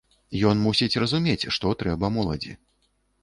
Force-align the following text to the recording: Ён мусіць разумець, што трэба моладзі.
Ён 0.51 0.61
мусіць 0.67 0.99
разумець, 1.03 1.49
што 1.57 1.75
трэба 1.83 2.11
моладзі. 2.17 2.57